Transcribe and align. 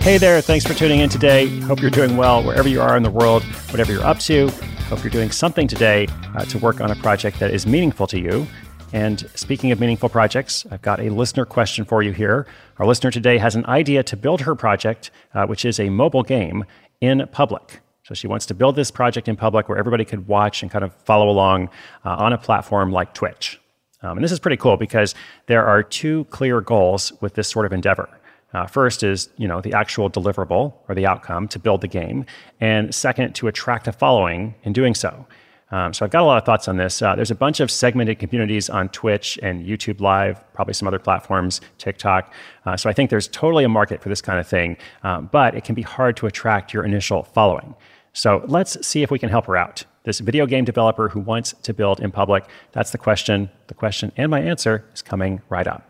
Hey 0.00 0.16
there, 0.16 0.40
thanks 0.40 0.64
for 0.64 0.72
tuning 0.72 1.00
in 1.00 1.10
today. 1.10 1.46
Hope 1.60 1.82
you're 1.82 1.90
doing 1.90 2.16
well 2.16 2.42
wherever 2.42 2.66
you 2.66 2.80
are 2.80 2.96
in 2.96 3.02
the 3.02 3.10
world, 3.10 3.42
whatever 3.70 3.92
you're 3.92 4.02
up 4.02 4.18
to. 4.20 4.48
Hope 4.88 5.04
you're 5.04 5.10
doing 5.10 5.30
something 5.30 5.68
today 5.68 6.08
uh, 6.34 6.42
to 6.46 6.56
work 6.56 6.80
on 6.80 6.90
a 6.90 6.96
project 6.96 7.38
that 7.38 7.50
is 7.50 7.66
meaningful 7.66 8.06
to 8.06 8.18
you. 8.18 8.46
And 8.94 9.28
speaking 9.34 9.72
of 9.72 9.78
meaningful 9.78 10.08
projects, 10.08 10.64
I've 10.70 10.80
got 10.80 11.00
a 11.00 11.10
listener 11.10 11.44
question 11.44 11.84
for 11.84 12.02
you 12.02 12.12
here. 12.12 12.46
Our 12.78 12.86
listener 12.86 13.10
today 13.10 13.36
has 13.36 13.54
an 13.54 13.66
idea 13.66 14.02
to 14.04 14.16
build 14.16 14.40
her 14.40 14.54
project, 14.54 15.10
uh, 15.34 15.46
which 15.46 15.66
is 15.66 15.78
a 15.78 15.90
mobile 15.90 16.22
game, 16.22 16.64
in 17.02 17.28
public. 17.30 17.80
So 18.02 18.14
she 18.14 18.26
wants 18.26 18.46
to 18.46 18.54
build 18.54 18.76
this 18.76 18.90
project 18.90 19.28
in 19.28 19.36
public 19.36 19.68
where 19.68 19.76
everybody 19.76 20.06
could 20.06 20.26
watch 20.26 20.62
and 20.62 20.70
kind 20.70 20.82
of 20.82 20.94
follow 21.04 21.28
along 21.28 21.68
uh, 22.06 22.16
on 22.16 22.32
a 22.32 22.38
platform 22.38 22.90
like 22.90 23.12
Twitch. 23.12 23.60
Um, 24.02 24.16
and 24.16 24.24
this 24.24 24.32
is 24.32 24.40
pretty 24.40 24.56
cool 24.56 24.78
because 24.78 25.14
there 25.44 25.66
are 25.66 25.82
two 25.82 26.24
clear 26.30 26.62
goals 26.62 27.12
with 27.20 27.34
this 27.34 27.48
sort 27.48 27.66
of 27.66 27.72
endeavor. 27.74 28.08
Uh, 28.52 28.66
first 28.66 29.02
is 29.02 29.28
you 29.36 29.46
know 29.46 29.60
the 29.60 29.72
actual 29.72 30.10
deliverable 30.10 30.74
or 30.88 30.94
the 30.94 31.06
outcome 31.06 31.48
to 31.48 31.58
build 31.58 31.80
the 31.80 31.88
game, 31.88 32.24
and 32.60 32.94
second 32.94 33.34
to 33.34 33.48
attract 33.48 33.86
a 33.88 33.92
following 33.92 34.54
in 34.64 34.72
doing 34.72 34.94
so. 34.94 35.26
Um, 35.72 35.94
so 35.94 36.04
I've 36.04 36.10
got 36.10 36.22
a 36.22 36.26
lot 36.26 36.36
of 36.36 36.44
thoughts 36.44 36.66
on 36.66 36.76
this. 36.76 37.00
Uh, 37.00 37.14
there's 37.14 37.30
a 37.30 37.34
bunch 37.36 37.60
of 37.60 37.70
segmented 37.70 38.18
communities 38.18 38.68
on 38.68 38.88
Twitch 38.88 39.38
and 39.42 39.64
YouTube 39.64 40.00
Live, 40.00 40.42
probably 40.52 40.74
some 40.74 40.88
other 40.88 40.98
platforms, 40.98 41.60
TikTok. 41.78 42.32
Uh, 42.66 42.76
so 42.76 42.90
I 42.90 42.92
think 42.92 43.10
there's 43.10 43.28
totally 43.28 43.64
a 43.64 43.68
market 43.68 44.02
for 44.02 44.08
this 44.08 44.20
kind 44.20 44.40
of 44.40 44.48
thing, 44.48 44.76
um, 45.04 45.28
but 45.30 45.54
it 45.54 45.64
can 45.64 45.74
be 45.74 45.82
hard 45.82 46.16
to 46.18 46.26
attract 46.26 46.74
your 46.74 46.84
initial 46.84 47.22
following. 47.22 47.74
So 48.12 48.42
let's 48.48 48.84
see 48.84 49.02
if 49.02 49.10
we 49.10 49.18
can 49.18 49.28
help 49.28 49.46
her 49.46 49.56
out. 49.56 49.84
This 50.02 50.18
video 50.18 50.46
game 50.46 50.64
developer 50.64 51.08
who 51.08 51.20
wants 51.20 51.54
to 51.62 51.72
build 51.72 52.00
in 52.00 52.10
public. 52.10 52.46
That's 52.72 52.90
the 52.90 52.98
question. 52.98 53.50
The 53.68 53.74
question 53.74 54.10
and 54.16 54.30
my 54.30 54.40
answer 54.40 54.84
is 54.92 55.02
coming 55.02 55.40
right 55.48 55.66
up. 55.66 55.89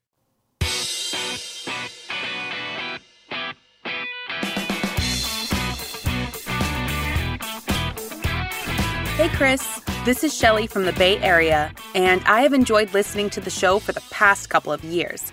Hey, 9.21 9.29
Chris. 9.37 9.79
This 10.03 10.23
is 10.23 10.35
Shelly 10.35 10.65
from 10.65 10.85
the 10.85 10.93
Bay 10.93 11.19
Area, 11.19 11.71
and 11.93 12.23
I 12.25 12.41
have 12.41 12.53
enjoyed 12.53 12.91
listening 12.91 13.29
to 13.29 13.39
the 13.39 13.51
show 13.51 13.77
for 13.77 13.91
the 13.91 14.01
past 14.09 14.49
couple 14.49 14.73
of 14.73 14.83
years. 14.83 15.31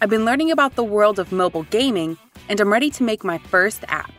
I've 0.00 0.08
been 0.08 0.24
learning 0.24 0.50
about 0.50 0.76
the 0.76 0.82
world 0.82 1.18
of 1.18 1.30
mobile 1.30 1.64
gaming, 1.64 2.16
and 2.48 2.58
I'm 2.58 2.72
ready 2.72 2.88
to 2.88 3.02
make 3.02 3.22
my 3.22 3.36
first 3.36 3.84
app. 3.88 4.10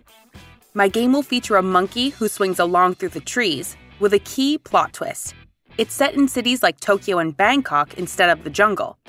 My 0.76 0.88
game 0.90 1.12
will 1.12 1.24
feature 1.24 1.56
a 1.56 1.64
monkey 1.64 2.10
who 2.10 2.28
swings 2.28 2.60
along 2.60 2.94
through 2.94 3.10
the 3.10 3.20
trees 3.20 3.76
with 4.00 4.14
a 4.14 4.20
key 4.20 4.60
plot 4.60 4.94
twist. 4.94 5.34
It's 5.80 5.96
set 5.96 6.14
in 6.14 6.28
cities 6.28 6.62
like 6.62 6.80
Tokyo 6.80 7.18
and 7.18 7.36
Bangkok 7.36 7.98
instead 7.98 8.30
of 8.30 8.44
the 8.44 8.52
jungle. 8.52 9.00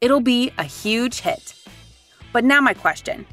It'll 0.00 0.20
be 0.20 0.52
a 0.58 0.62
huge 0.62 1.22
hit. 1.22 1.54
But 2.32 2.44
now, 2.44 2.60
my 2.60 2.72
question 2.72 3.26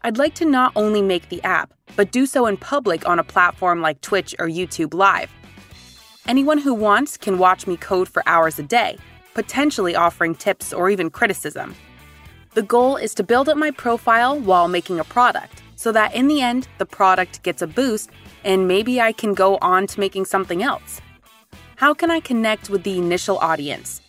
I'd 0.00 0.16
like 0.16 0.34
to 0.36 0.46
not 0.46 0.72
only 0.74 1.02
make 1.02 1.28
the 1.28 1.42
app, 1.42 1.74
but 1.96 2.12
do 2.12 2.26
so 2.26 2.46
in 2.46 2.56
public 2.56 3.08
on 3.08 3.18
a 3.18 3.24
platform 3.24 3.80
like 3.80 4.00
Twitch 4.00 4.34
or 4.38 4.46
YouTube 4.46 4.94
Live. 4.94 5.30
Anyone 6.26 6.58
who 6.58 6.72
wants 6.72 7.16
can 7.16 7.38
watch 7.38 7.66
me 7.66 7.76
code 7.76 8.08
for 8.08 8.22
hours 8.26 8.58
a 8.58 8.62
day, 8.62 8.98
potentially 9.34 9.94
offering 9.94 10.34
tips 10.34 10.72
or 10.72 10.88
even 10.90 11.10
criticism. 11.10 11.74
The 12.54 12.62
goal 12.62 12.96
is 12.96 13.14
to 13.14 13.22
build 13.22 13.48
up 13.48 13.56
my 13.56 13.70
profile 13.70 14.38
while 14.38 14.68
making 14.68 15.00
a 15.00 15.04
product, 15.04 15.62
so 15.76 15.92
that 15.92 16.14
in 16.14 16.28
the 16.28 16.40
end, 16.40 16.68
the 16.78 16.86
product 16.86 17.42
gets 17.42 17.62
a 17.62 17.66
boost 17.66 18.10
and 18.44 18.68
maybe 18.68 19.00
I 19.00 19.12
can 19.12 19.34
go 19.34 19.58
on 19.60 19.86
to 19.88 20.00
making 20.00 20.26
something 20.26 20.62
else. 20.62 21.00
How 21.76 21.94
can 21.94 22.10
I 22.10 22.20
connect 22.20 22.70
with 22.70 22.84
the 22.84 22.98
initial 22.98 23.38
audience? 23.38 24.00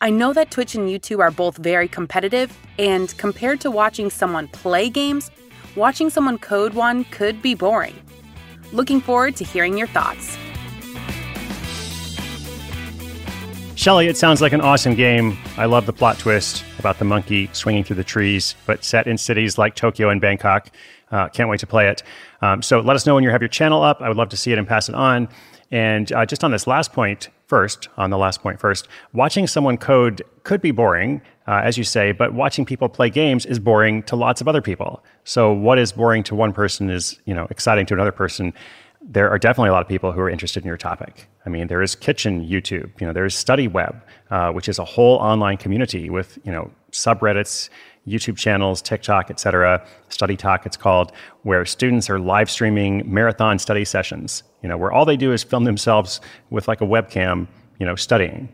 I 0.00 0.10
know 0.10 0.32
that 0.32 0.50
Twitch 0.50 0.74
and 0.74 0.88
YouTube 0.88 1.20
are 1.20 1.30
both 1.30 1.58
very 1.58 1.86
competitive, 1.86 2.56
and 2.78 3.16
compared 3.18 3.60
to 3.60 3.70
watching 3.70 4.10
someone 4.10 4.48
play 4.48 4.88
games, 4.88 5.30
watching 5.76 6.10
someone 6.10 6.38
code 6.38 6.74
one 6.74 7.04
could 7.04 7.40
be 7.42 7.54
boring. 7.54 7.94
Looking 8.72 9.00
forward 9.00 9.36
to 9.36 9.44
hearing 9.44 9.76
your 9.76 9.86
thoughts. 9.88 10.36
Shelly, 13.74 14.06
it 14.06 14.16
sounds 14.16 14.40
like 14.40 14.52
an 14.52 14.60
awesome 14.60 14.94
game. 14.94 15.36
I 15.56 15.64
love 15.64 15.86
the 15.86 15.92
plot 15.92 16.18
twist 16.18 16.64
about 16.78 16.98
the 17.00 17.04
monkey 17.04 17.50
swinging 17.52 17.82
through 17.82 17.96
the 17.96 18.04
trees, 18.04 18.54
but 18.64 18.84
set 18.84 19.06
in 19.06 19.18
cities 19.18 19.58
like 19.58 19.74
Tokyo 19.74 20.08
and 20.08 20.20
Bangkok. 20.20 20.70
Uh, 21.10 21.28
can't 21.28 21.48
wait 21.48 21.60
to 21.60 21.66
play 21.66 21.88
it. 21.88 22.02
Um, 22.42 22.62
so 22.62 22.80
let 22.80 22.94
us 22.94 23.06
know 23.06 23.14
when 23.14 23.24
you 23.24 23.30
have 23.30 23.42
your 23.42 23.48
channel 23.48 23.82
up. 23.82 24.00
I 24.00 24.08
would 24.08 24.16
love 24.16 24.28
to 24.28 24.36
see 24.36 24.52
it 24.52 24.58
and 24.58 24.68
pass 24.68 24.88
it 24.88 24.94
on. 24.94 25.28
And 25.72 26.12
uh, 26.12 26.26
just 26.26 26.44
on 26.44 26.50
this 26.50 26.66
last 26.66 26.92
point, 26.92 27.30
first, 27.46 27.88
on 27.96 28.10
the 28.10 28.18
last 28.18 28.42
point 28.42 28.60
first, 28.60 28.88
watching 29.14 29.46
someone 29.46 29.78
code 29.78 30.22
could 30.44 30.60
be 30.60 30.70
boring, 30.70 31.22
uh, 31.48 31.62
as 31.64 31.78
you 31.78 31.84
say, 31.84 32.12
but 32.12 32.34
watching 32.34 32.64
people 32.64 32.88
play 32.90 33.08
games 33.08 33.46
is 33.46 33.58
boring 33.58 34.02
to 34.04 34.14
lots 34.14 34.40
of 34.42 34.48
other 34.48 34.60
people. 34.60 35.02
So 35.24 35.50
what 35.50 35.78
is 35.78 35.92
boring 35.92 36.22
to 36.24 36.34
one 36.34 36.52
person 36.52 36.90
is, 36.90 37.18
you 37.24 37.34
know, 37.34 37.46
exciting 37.50 37.86
to 37.86 37.94
another 37.94 38.12
person. 38.12 38.52
there 39.02 39.28
are 39.28 39.38
definitely 39.38 39.68
a 39.68 39.72
lot 39.72 39.82
of 39.82 39.88
people 39.88 40.12
who 40.12 40.20
are 40.20 40.30
interested 40.30 40.62
in 40.62 40.66
your 40.66 40.76
topic. 40.76 41.28
I 41.44 41.48
mean, 41.48 41.66
there 41.66 41.82
is 41.82 41.94
Kitchen 41.94 42.46
YouTube, 42.46 42.88
you 43.00 43.06
know, 43.06 43.12
there's 43.12 43.34
StudyWeb, 43.34 44.00
uh, 44.30 44.52
which 44.52 44.68
is 44.68 44.78
a 44.78 44.84
whole 44.84 45.16
online 45.16 45.56
community 45.56 46.08
with, 46.08 46.38
you 46.44 46.52
know, 46.52 46.70
subreddits, 46.92 47.68
YouTube 48.06 48.36
channels, 48.36 48.82
TikTok, 48.82 49.30
etc. 49.30 49.86
Study 50.08 50.36
Talk, 50.36 50.66
it's 50.66 50.76
called, 50.76 51.12
where 51.42 51.64
students 51.64 52.10
are 52.10 52.18
live 52.18 52.50
streaming 52.50 53.02
marathon 53.12 53.58
study 53.58 53.84
sessions, 53.84 54.42
you 54.62 54.68
know, 54.68 54.76
where 54.76 54.90
all 54.90 55.04
they 55.04 55.16
do 55.16 55.32
is 55.32 55.42
film 55.42 55.64
themselves 55.64 56.20
with 56.50 56.68
like 56.68 56.80
a 56.80 56.86
webcam, 56.86 57.46
you 57.78 57.86
know, 57.86 57.94
studying. 57.94 58.48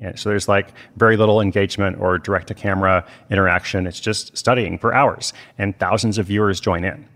Yeah, 0.00 0.14
so 0.16 0.28
there's 0.28 0.48
like 0.48 0.72
very 0.96 1.16
little 1.16 1.40
engagement 1.40 1.98
or 2.00 2.18
direct 2.18 2.48
to 2.48 2.54
camera 2.54 3.06
interaction. 3.30 3.86
It's 3.86 4.00
just 4.00 4.36
studying 4.36 4.78
for 4.78 4.94
hours, 4.94 5.32
and 5.56 5.78
thousands 5.78 6.18
of 6.18 6.26
viewers 6.26 6.60
join 6.60 6.84
in. 6.84 7.08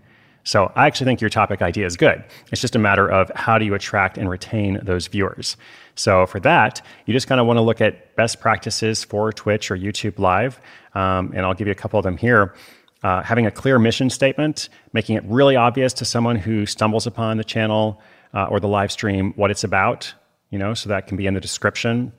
So 0.49 0.71
I 0.75 0.87
actually 0.87 1.05
think 1.05 1.21
your 1.21 1.29
topic 1.29 1.61
idea 1.61 1.85
is 1.85 1.95
good. 1.95 2.23
It's 2.51 2.59
just 2.59 2.75
a 2.75 2.79
matter 2.79 3.07
of 3.07 3.31
how 3.35 3.59
do 3.59 3.65
you 3.65 3.75
attract 3.75 4.17
and 4.17 4.27
retain 4.27 4.79
those 4.81 5.05
viewers. 5.05 5.55
So 5.93 6.25
for 6.25 6.39
that, 6.39 6.81
you 7.05 7.13
just 7.13 7.27
kind 7.27 7.39
of 7.39 7.45
want 7.45 7.57
to 7.57 7.61
look 7.61 7.81
at 7.81 8.15
best 8.15 8.39
practices 8.39 9.03
for 9.03 9.31
Twitch 9.31 9.69
or 9.69 9.77
YouTube 9.77 10.17
Live, 10.17 10.59
um, 10.95 11.33
and 11.35 11.45
I'll 11.45 11.53
give 11.53 11.67
you 11.67 11.71
a 11.71 11.75
couple 11.75 11.99
of 11.99 12.03
them 12.03 12.17
here. 12.17 12.55
Uh, 13.03 13.21
having 13.21 13.45
a 13.45 13.51
clear 13.51 13.77
mission 13.77 14.09
statement, 14.09 14.69
making 14.91 15.17
it 15.17 15.23
really 15.27 15.55
obvious 15.55 15.93
to 15.93 16.03
someone 16.03 16.35
who 16.35 16.65
stumbles 16.65 17.05
upon 17.05 17.37
the 17.37 17.43
channel 17.43 18.01
uh, 18.33 18.45
or 18.45 18.59
the 18.59 18.67
live 18.67 18.91
stream 18.91 19.33
what 19.35 19.51
it's 19.51 19.63
about, 19.63 20.11
you 20.49 20.57
know, 20.57 20.73
so 20.73 20.89
that 20.89 21.05
can 21.05 21.15
be 21.15 21.27
in 21.27 21.35
the 21.35 21.39
description. 21.39 22.11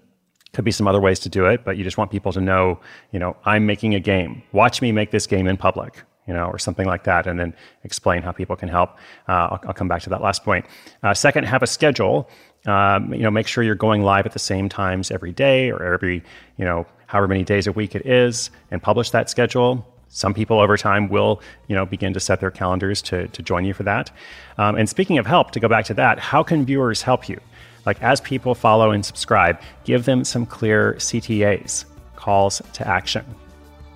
Could 0.52 0.64
be 0.64 0.70
some 0.70 0.86
other 0.86 1.00
ways 1.00 1.18
to 1.20 1.28
do 1.28 1.46
it, 1.46 1.64
but 1.64 1.76
you 1.76 1.82
just 1.82 1.98
want 1.98 2.12
people 2.12 2.30
to 2.30 2.40
know, 2.40 2.78
you 3.10 3.18
know, 3.18 3.36
I'm 3.44 3.66
making 3.66 3.96
a 3.96 4.00
game. 4.00 4.44
Watch 4.52 4.80
me 4.80 4.92
make 4.92 5.10
this 5.10 5.26
game 5.26 5.48
in 5.48 5.56
public, 5.56 6.04
you 6.30 6.36
know, 6.36 6.46
or 6.46 6.60
something 6.60 6.86
like 6.86 7.02
that, 7.02 7.26
and 7.26 7.40
then 7.40 7.52
explain 7.82 8.22
how 8.22 8.30
people 8.30 8.54
can 8.54 8.68
help. 8.68 8.90
Uh, 9.28 9.32
I'll, 9.50 9.60
I'll, 9.66 9.74
come 9.74 9.88
back 9.88 10.00
to 10.02 10.10
that 10.10 10.22
last 10.22 10.44
point. 10.44 10.64
Uh, 11.02 11.12
second, 11.12 11.42
have 11.42 11.60
a 11.60 11.66
schedule. 11.66 12.30
Um, 12.66 13.12
you 13.12 13.24
know, 13.24 13.32
make 13.32 13.48
sure 13.48 13.64
you're 13.64 13.74
going 13.74 14.02
live 14.04 14.26
at 14.26 14.32
the 14.32 14.38
same 14.38 14.68
times 14.68 15.10
every 15.10 15.32
day 15.32 15.72
or 15.72 15.82
every, 15.92 16.22
you 16.56 16.64
know, 16.64 16.86
however 17.06 17.26
many 17.26 17.42
days 17.42 17.66
a 17.66 17.72
week 17.72 17.96
it 17.96 18.06
is, 18.06 18.50
and 18.70 18.80
publish 18.80 19.10
that 19.10 19.28
schedule. 19.28 19.84
Some 20.08 20.32
people 20.32 20.60
over 20.60 20.76
time 20.76 21.08
will, 21.08 21.42
you 21.66 21.74
know, 21.74 21.84
begin 21.84 22.12
to 22.12 22.20
set 22.20 22.38
their 22.38 22.52
calendars 22.52 23.02
to, 23.02 23.26
to 23.26 23.42
join 23.42 23.64
you 23.64 23.74
for 23.74 23.82
that. 23.82 24.12
Um, 24.56 24.76
and 24.76 24.88
speaking 24.88 25.18
of 25.18 25.26
help, 25.26 25.50
to 25.50 25.58
go 25.58 25.66
back 25.66 25.84
to 25.86 25.94
that, 25.94 26.20
how 26.20 26.44
can 26.44 26.64
viewers 26.64 27.02
help 27.02 27.28
you? 27.28 27.40
Like 27.86 28.00
as 28.04 28.20
people 28.20 28.54
follow 28.54 28.92
and 28.92 29.04
subscribe, 29.04 29.60
give 29.82 30.04
them 30.04 30.22
some 30.22 30.46
clear 30.46 30.94
CTAs, 30.94 31.86
calls 32.14 32.62
to 32.74 32.86
action. 32.86 33.24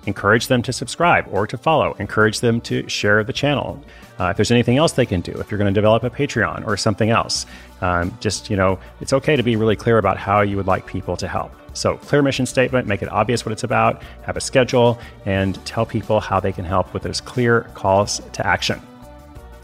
Encourage 0.05 0.47
them 0.47 0.61
to 0.61 0.73
subscribe 0.73 1.25
or 1.31 1.47
to 1.47 1.57
follow. 1.57 1.93
Encourage 1.93 2.39
them 2.39 2.61
to 2.61 2.87
share 2.89 3.23
the 3.23 3.33
channel. 3.33 3.83
Uh, 4.19 4.25
if 4.25 4.37
there's 4.37 4.51
anything 4.51 4.77
else 4.77 4.93
they 4.93 5.05
can 5.05 5.21
do, 5.21 5.31
if 5.33 5.51
you're 5.51 5.57
going 5.57 5.73
to 5.73 5.77
develop 5.77 6.03
a 6.03 6.09
Patreon 6.09 6.65
or 6.65 6.77
something 6.77 7.09
else, 7.09 7.45
um, 7.81 8.15
just, 8.21 8.49
you 8.49 8.55
know, 8.55 8.79
it's 9.01 9.13
okay 9.13 9.35
to 9.35 9.43
be 9.43 9.55
really 9.55 9.75
clear 9.75 9.97
about 9.97 10.17
how 10.17 10.41
you 10.41 10.55
would 10.57 10.67
like 10.67 10.85
people 10.85 11.17
to 11.17 11.27
help. 11.27 11.51
So, 11.73 11.97
clear 11.97 12.21
mission 12.21 12.45
statement, 12.45 12.87
make 12.87 13.01
it 13.01 13.09
obvious 13.09 13.45
what 13.45 13.51
it's 13.51 13.63
about, 13.63 14.01
have 14.23 14.37
a 14.37 14.41
schedule, 14.41 14.97
and 15.25 15.63
tell 15.65 15.85
people 15.85 16.21
how 16.21 16.39
they 16.39 16.53
can 16.53 16.63
help 16.63 16.93
with 16.93 17.03
those 17.03 17.19
clear 17.19 17.61
calls 17.73 18.21
to 18.33 18.47
action. 18.47 18.81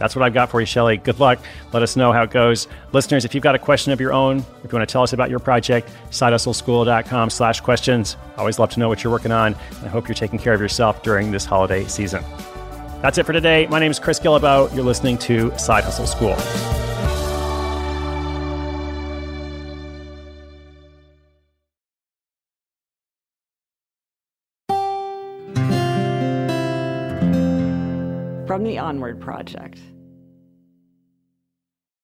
That's 0.01 0.15
what 0.15 0.23
I've 0.23 0.33
got 0.33 0.49
for 0.49 0.59
you, 0.59 0.65
Shelly. 0.65 0.97
Good 0.97 1.19
luck. 1.19 1.37
Let 1.73 1.83
us 1.83 1.95
know 1.95 2.11
how 2.11 2.23
it 2.23 2.31
goes. 2.31 2.67
Listeners, 2.91 3.23
if 3.23 3.35
you've 3.35 3.43
got 3.43 3.53
a 3.53 3.59
question 3.59 3.93
of 3.93 4.01
your 4.01 4.13
own, 4.13 4.39
if 4.39 4.71
you 4.71 4.77
want 4.77 4.89
to 4.89 4.91
tell 4.91 5.03
us 5.03 5.13
about 5.13 5.29
your 5.29 5.37
project, 5.37 5.91
sidehustleschool.com 6.09 7.29
slash 7.29 7.61
questions. 7.61 8.17
Always 8.35 8.57
love 8.57 8.71
to 8.71 8.79
know 8.79 8.89
what 8.89 9.03
you're 9.03 9.13
working 9.13 9.31
on. 9.31 9.53
I 9.83 9.89
hope 9.89 10.07
you're 10.07 10.15
taking 10.15 10.39
care 10.39 10.53
of 10.53 10.59
yourself 10.59 11.03
during 11.03 11.31
this 11.31 11.45
holiday 11.45 11.85
season. 11.85 12.23
That's 13.03 13.19
it 13.19 13.27
for 13.27 13.33
today. 13.33 13.67
My 13.67 13.79
name 13.79 13.91
is 13.91 13.99
Chris 13.99 14.19
Guillebeau. 14.19 14.73
You're 14.75 14.83
listening 14.83 15.19
to 15.19 15.55
Side 15.59 15.83
Hustle 15.83 16.07
School. 16.07 16.35
From 28.47 28.63
the 28.63 28.79
Onward 28.79 29.21
Project. 29.21 29.79